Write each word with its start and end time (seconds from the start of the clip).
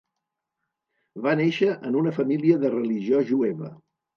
Va 1.27 1.35
néixer 1.41 1.69
en 1.91 1.99
una 2.01 2.15
família 2.17 2.59
de 2.65 2.75
religió 2.77 3.25
jueva. 3.35 3.71